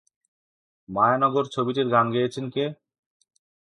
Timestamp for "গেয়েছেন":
2.13-2.45